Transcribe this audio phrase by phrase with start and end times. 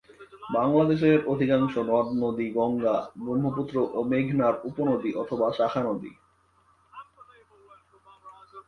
[0.53, 6.11] বাংলাদেশের অধিকাংশ নদ নদী গঙ্গা, ব্রহ্মপুত্র ও মেঘনার উপনদী অথবা শাখা নদী।